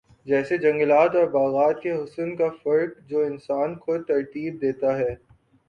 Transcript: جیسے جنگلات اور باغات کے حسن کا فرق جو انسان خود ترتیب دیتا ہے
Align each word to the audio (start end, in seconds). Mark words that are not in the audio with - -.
جیسے 0.25 0.57
جنگلات 0.57 1.15
اور 1.15 1.27
باغات 1.31 1.81
کے 1.81 1.91
حسن 1.93 2.35
کا 2.35 2.47
فرق 2.63 2.97
جو 3.09 3.19
انسان 3.21 3.77
خود 3.79 4.07
ترتیب 4.07 4.61
دیتا 4.61 4.97
ہے 4.97 5.15